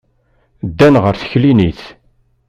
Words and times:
Ddan 0.67 0.95
ɣer 1.03 1.15
teklinit. 1.17 1.81